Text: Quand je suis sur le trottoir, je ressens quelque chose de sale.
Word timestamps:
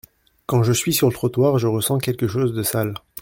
Quand 0.47 0.63
je 0.63 0.73
suis 0.73 0.93
sur 0.95 1.05
le 1.09 1.13
trottoir, 1.13 1.59
je 1.59 1.67
ressens 1.67 1.99
quelque 1.99 2.27
chose 2.27 2.55
de 2.55 2.63
sale. 2.63 2.95